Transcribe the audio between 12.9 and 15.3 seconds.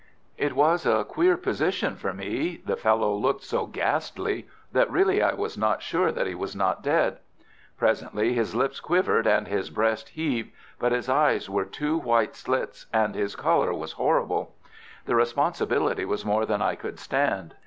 and his colour was horrible. The